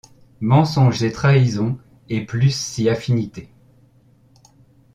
Mensonges 0.39 1.03
et 1.03 1.11
trahisons 1.11 1.77
et 2.09 2.25
plus 2.25 2.49
si 2.55 2.89
affinités... 2.89 3.51